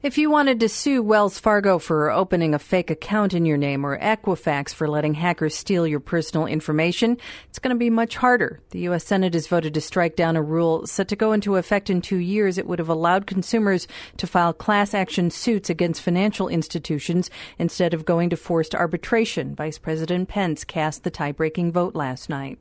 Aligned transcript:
If 0.00 0.16
you 0.16 0.30
wanted 0.30 0.60
to 0.60 0.68
sue 0.68 1.02
Wells 1.02 1.40
Fargo 1.40 1.80
for 1.80 2.12
opening 2.12 2.54
a 2.54 2.60
fake 2.60 2.88
account 2.88 3.34
in 3.34 3.44
your 3.44 3.56
name 3.56 3.84
or 3.84 3.98
Equifax 3.98 4.72
for 4.72 4.86
letting 4.86 5.14
hackers 5.14 5.56
steal 5.56 5.88
your 5.88 5.98
personal 5.98 6.46
information, 6.46 7.18
it's 7.48 7.58
going 7.58 7.74
to 7.74 7.78
be 7.78 7.90
much 7.90 8.14
harder. 8.14 8.60
The 8.70 8.78
U.S. 8.82 9.04
Senate 9.04 9.34
has 9.34 9.48
voted 9.48 9.74
to 9.74 9.80
strike 9.80 10.14
down 10.14 10.36
a 10.36 10.42
rule 10.42 10.86
set 10.86 11.08
to 11.08 11.16
go 11.16 11.32
into 11.32 11.56
effect 11.56 11.90
in 11.90 12.00
two 12.00 12.18
years. 12.18 12.58
It 12.58 12.68
would 12.68 12.78
have 12.78 12.88
allowed 12.88 13.26
consumers 13.26 13.88
to 14.18 14.28
file 14.28 14.52
class 14.52 14.94
action 14.94 15.32
suits 15.32 15.68
against 15.68 16.00
financial 16.00 16.46
institutions 16.46 17.28
instead 17.58 17.92
of 17.92 18.04
going 18.04 18.30
to 18.30 18.36
forced 18.36 18.76
arbitration. 18.76 19.56
Vice 19.56 19.78
President 19.78 20.28
Pence 20.28 20.62
cast 20.62 21.02
the 21.02 21.10
tie 21.10 21.32
breaking 21.32 21.72
vote 21.72 21.96
last 21.96 22.28
night. 22.28 22.56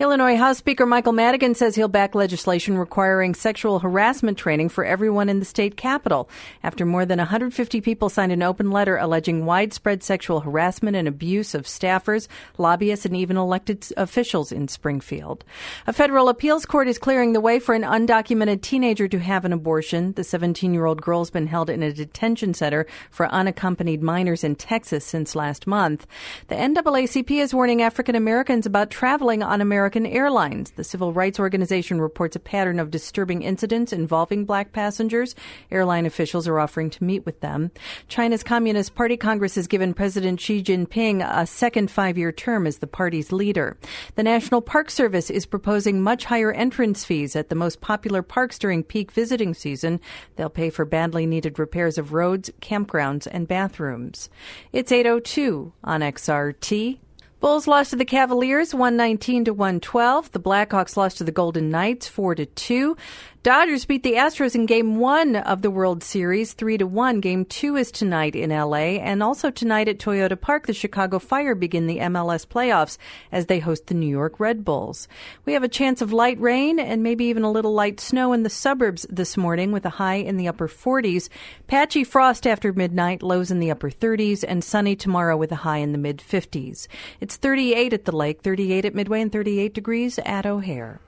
Illinois 0.00 0.36
House 0.36 0.56
Speaker 0.56 0.86
Michael 0.86 1.12
Madigan 1.12 1.54
says 1.54 1.74
he'll 1.74 1.86
back 1.86 2.14
legislation 2.14 2.78
requiring 2.78 3.34
sexual 3.34 3.80
harassment 3.80 4.38
training 4.38 4.70
for 4.70 4.86
everyone 4.86 5.28
in 5.28 5.38
the 5.38 5.44
state 5.44 5.76
capitol. 5.76 6.30
After 6.62 6.77
after 6.78 6.86
more 6.86 7.04
than 7.04 7.18
150 7.18 7.80
people 7.80 8.08
signed 8.08 8.30
an 8.30 8.40
open 8.40 8.70
letter 8.70 8.96
alleging 8.98 9.44
widespread 9.44 10.00
sexual 10.00 10.38
harassment 10.38 10.96
and 10.96 11.08
abuse 11.08 11.52
of 11.52 11.64
staffers, 11.64 12.28
lobbyists, 12.56 13.04
and 13.04 13.16
even 13.16 13.36
elected 13.36 13.84
officials 13.96 14.52
in 14.52 14.68
Springfield. 14.68 15.42
A 15.88 15.92
federal 15.92 16.28
appeals 16.28 16.64
court 16.64 16.86
is 16.86 16.96
clearing 16.96 17.32
the 17.32 17.40
way 17.40 17.58
for 17.58 17.74
an 17.74 17.82
undocumented 17.82 18.62
teenager 18.62 19.08
to 19.08 19.18
have 19.18 19.44
an 19.44 19.52
abortion. 19.52 20.12
The 20.12 20.22
17 20.22 20.72
year 20.72 20.84
old 20.84 21.02
girl 21.02 21.18
has 21.18 21.30
been 21.30 21.48
held 21.48 21.68
in 21.68 21.82
a 21.82 21.92
detention 21.92 22.54
center 22.54 22.86
for 23.10 23.26
unaccompanied 23.26 24.00
minors 24.00 24.44
in 24.44 24.54
Texas 24.54 25.04
since 25.04 25.34
last 25.34 25.66
month. 25.66 26.06
The 26.46 26.54
NAACP 26.54 27.40
is 27.40 27.52
warning 27.52 27.82
African 27.82 28.14
Americans 28.14 28.66
about 28.66 28.90
traveling 28.90 29.42
on 29.42 29.60
American 29.60 30.06
airlines. 30.06 30.70
The 30.70 30.84
civil 30.84 31.12
rights 31.12 31.40
organization 31.40 32.00
reports 32.00 32.36
a 32.36 32.38
pattern 32.38 32.78
of 32.78 32.92
disturbing 32.92 33.42
incidents 33.42 33.92
involving 33.92 34.44
black 34.44 34.70
passengers. 34.70 35.34
Airline 35.72 36.06
officials 36.06 36.46
are 36.46 36.60
offering 36.60 36.67
to 36.68 37.04
meet 37.04 37.24
with 37.24 37.40
them. 37.40 37.70
China's 38.08 38.42
Communist 38.42 38.94
Party 38.94 39.16
Congress 39.16 39.54
has 39.54 39.66
given 39.66 39.94
President 39.94 40.38
Xi 40.38 40.62
Jinping 40.62 41.26
a 41.26 41.46
second 41.46 41.90
five 41.90 42.18
year 42.18 42.30
term 42.30 42.66
as 42.66 42.78
the 42.78 42.86
party's 42.86 43.32
leader. 43.32 43.78
The 44.16 44.22
National 44.22 44.60
Park 44.60 44.90
Service 44.90 45.30
is 45.30 45.46
proposing 45.46 46.02
much 46.02 46.26
higher 46.26 46.52
entrance 46.52 47.04
fees 47.04 47.34
at 47.34 47.48
the 47.48 47.54
most 47.54 47.80
popular 47.80 48.22
parks 48.22 48.58
during 48.58 48.82
peak 48.82 49.10
visiting 49.10 49.54
season. 49.54 50.00
They'll 50.36 50.50
pay 50.50 50.70
for 50.70 50.84
badly 50.84 51.24
needed 51.26 51.58
repairs 51.58 51.96
of 51.96 52.12
roads, 52.12 52.50
campgrounds, 52.60 53.26
and 53.30 53.48
bathrooms. 53.48 54.28
It's 54.72 54.92
802 54.92 55.72
on 55.82 56.00
XRT. 56.00 56.98
Bulls 57.40 57.68
lost 57.68 57.90
to 57.90 57.96
the 57.96 58.04
Cavaliers 58.04 58.74
119 58.74 59.44
to 59.44 59.52
112. 59.52 60.32
The 60.32 60.40
Blackhawks 60.40 60.96
lost 60.96 61.18
to 61.18 61.24
the 61.24 61.30
Golden 61.30 61.70
Knights 61.70 62.08
4 62.08 62.34
to 62.34 62.46
2. 62.46 62.96
Dodgers 63.44 63.84
beat 63.84 64.02
the 64.02 64.14
Astros 64.14 64.56
in 64.56 64.66
game 64.66 64.96
one 64.96 65.36
of 65.36 65.62
the 65.62 65.70
World 65.70 66.02
Series, 66.02 66.54
three 66.54 66.76
to 66.76 66.88
one. 66.88 67.20
Game 67.20 67.44
two 67.44 67.76
is 67.76 67.92
tonight 67.92 68.34
in 68.34 68.50
LA. 68.50 68.98
And 68.98 69.22
also 69.22 69.48
tonight 69.48 69.86
at 69.86 70.00
Toyota 70.00 70.38
Park, 70.38 70.66
the 70.66 70.74
Chicago 70.74 71.20
Fire 71.20 71.54
begin 71.54 71.86
the 71.86 71.98
MLS 71.98 72.44
playoffs 72.44 72.98
as 73.30 73.46
they 73.46 73.60
host 73.60 73.86
the 73.86 73.94
New 73.94 74.08
York 74.08 74.40
Red 74.40 74.64
Bulls. 74.64 75.06
We 75.44 75.52
have 75.52 75.62
a 75.62 75.68
chance 75.68 76.02
of 76.02 76.12
light 76.12 76.40
rain 76.40 76.80
and 76.80 77.04
maybe 77.04 77.26
even 77.26 77.44
a 77.44 77.50
little 77.50 77.72
light 77.72 78.00
snow 78.00 78.32
in 78.32 78.42
the 78.42 78.50
suburbs 78.50 79.06
this 79.08 79.36
morning 79.36 79.70
with 79.70 79.86
a 79.86 79.90
high 79.90 80.16
in 80.16 80.36
the 80.36 80.48
upper 80.48 80.66
40s. 80.66 81.28
Patchy 81.68 82.02
frost 82.02 82.44
after 82.44 82.72
midnight, 82.72 83.22
lows 83.22 83.52
in 83.52 83.60
the 83.60 83.70
upper 83.70 83.88
30s, 83.88 84.44
and 84.46 84.64
sunny 84.64 84.96
tomorrow 84.96 85.36
with 85.36 85.52
a 85.52 85.62
high 85.62 85.78
in 85.78 85.92
the 85.92 85.98
mid 85.98 86.18
50s. 86.18 86.88
It's 87.20 87.36
38 87.36 87.92
at 87.92 88.04
the 88.04 88.16
lake, 88.16 88.42
38 88.42 88.84
at 88.84 88.96
Midway, 88.96 89.20
and 89.20 89.30
38 89.30 89.72
degrees 89.74 90.18
at 90.18 90.44
O'Hare. 90.44 91.00